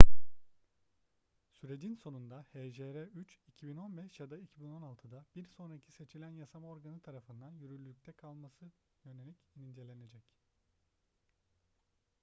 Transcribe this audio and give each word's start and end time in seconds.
sürecin 1.51 1.95
sonunda 1.95 2.45
hjr-3 2.53 3.37
2015 3.47 4.19
ya 4.19 4.29
da 4.31 4.39
2016'da 4.39 5.25
bir 5.35 5.45
sonraki 5.45 5.91
seçilen 5.91 6.31
yasama 6.31 6.67
organı 6.67 6.99
tarafından 6.99 7.51
yürürlükte 7.51 8.11
kalmasına 8.11 8.69
yönelik 9.05 9.37
incelenecek 9.55 10.25